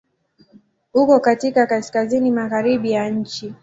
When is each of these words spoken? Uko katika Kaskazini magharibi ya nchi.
Uko 0.93 1.19
katika 1.19 1.67
Kaskazini 1.67 2.31
magharibi 2.31 2.91
ya 2.91 3.09
nchi. 3.09 3.55